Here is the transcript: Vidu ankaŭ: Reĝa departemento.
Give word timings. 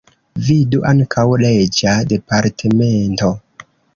Vidu 0.45 0.79
ankaŭ: 0.91 1.25
Reĝa 1.41 1.93
departemento. 2.13 3.31